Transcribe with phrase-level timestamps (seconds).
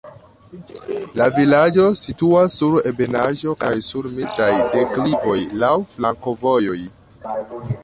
[1.19, 6.83] La vilaĝo situas sur ebenaĵo kaj sur mildaj deklivoj laŭ flankovojoj.